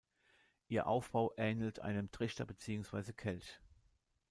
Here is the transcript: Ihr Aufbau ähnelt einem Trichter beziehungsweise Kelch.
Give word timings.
Ihr 0.67 0.87
Aufbau 0.87 1.31
ähnelt 1.37 1.79
einem 1.79 2.09
Trichter 2.11 2.47
beziehungsweise 2.47 3.13
Kelch. 3.13 3.59